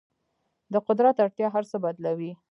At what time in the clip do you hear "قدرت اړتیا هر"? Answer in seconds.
0.87-1.63